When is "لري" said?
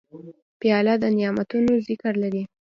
2.23-2.43